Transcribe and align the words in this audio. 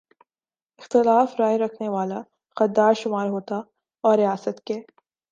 اختلاف 0.79 1.35
رائے 1.39 1.57
رکھنے 1.57 1.89
والا 1.89 2.21
غدار 2.57 2.93
شمار 2.93 3.27
ہوتا 3.27 3.55
اور 4.03 4.17
ریاست 4.17 4.63
کے 4.65 4.81